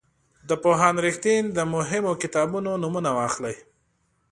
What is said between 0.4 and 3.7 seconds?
د پوهاند رښتین د مهمو کتابونو نومونه واخلئ.